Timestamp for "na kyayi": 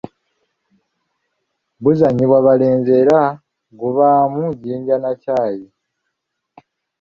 5.03-5.65